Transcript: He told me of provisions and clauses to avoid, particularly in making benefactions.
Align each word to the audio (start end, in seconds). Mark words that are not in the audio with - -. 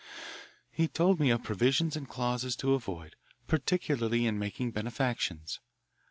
He 0.71 0.87
told 0.87 1.19
me 1.19 1.29
of 1.29 1.43
provisions 1.43 1.95
and 1.95 2.09
clauses 2.09 2.55
to 2.55 2.73
avoid, 2.73 3.15
particularly 3.45 4.25
in 4.25 4.39
making 4.39 4.71
benefactions. 4.71 5.59